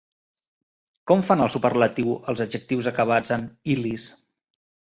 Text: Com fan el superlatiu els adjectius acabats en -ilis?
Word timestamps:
Com 1.11 1.21
fan 1.27 1.43
el 1.45 1.51
superlatiu 1.57 2.17
els 2.33 2.43
adjectius 2.47 2.91
acabats 2.93 3.37
en 3.39 3.47
-ilis? 3.49 4.09